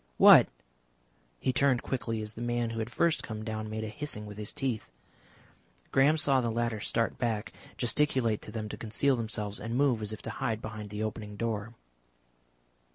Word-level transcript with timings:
What?" 0.17 0.47
He 1.39 1.53
turned 1.53 1.83
quickly 1.83 2.23
as 2.23 2.33
the 2.33 2.41
man 2.41 2.71
who 2.71 2.79
had 2.79 2.89
first 2.91 3.21
come 3.21 3.43
down 3.45 3.69
made 3.69 3.83
a 3.83 3.87
hissing 3.87 4.25
with 4.25 4.39
his 4.39 4.51
teeth. 4.51 4.91
Graham 5.91 6.17
saw 6.17 6.41
the 6.41 6.49
latter 6.49 6.79
start 6.79 7.19
back, 7.19 7.53
gesticulate 7.77 8.41
to 8.41 8.51
them 8.51 8.67
to 8.69 8.77
conceal 8.77 9.15
themselves, 9.15 9.59
and 9.59 9.77
move 9.77 10.01
as 10.01 10.11
if 10.11 10.23
to 10.23 10.31
hide 10.31 10.59
behind 10.59 10.89
the 10.89 11.03
opening 11.03 11.35
door. 11.37 11.75